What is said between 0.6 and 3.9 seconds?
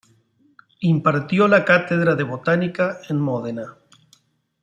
Impartió la cátedra de Botánica en Módena.